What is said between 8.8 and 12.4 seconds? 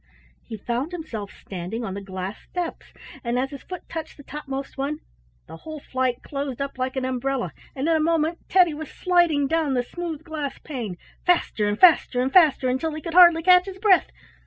sliding down the smooth glass pane, faster and faster and